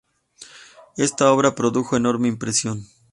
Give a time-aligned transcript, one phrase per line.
[0.97, 2.87] Esta obra produjo enorme impresión.